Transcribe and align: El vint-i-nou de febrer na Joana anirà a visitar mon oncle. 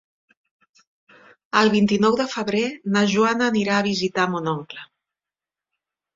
El 1.61 1.69
vint-i-nou 1.73 2.17
de 2.21 2.27
febrer 2.31 2.63
na 2.97 3.05
Joana 3.13 3.51
anirà 3.55 3.77
a 3.77 3.85
visitar 3.91 4.27
mon 4.35 4.53
oncle. 4.57 4.89